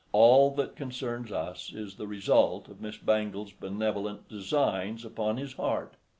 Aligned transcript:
All 0.13 0.49
that 0.55 0.75
concerns 0.75 1.31
us 1.31 1.71
is 1.71 1.97
the 1.97 2.07
result 2.07 2.67
of 2.69 2.81
Miss 2.81 2.97
Bangle's 2.97 3.51
benevolent 3.53 4.27
designs 4.27 5.05
upon 5.05 5.37
his 5.37 5.53
heart. 5.53 5.93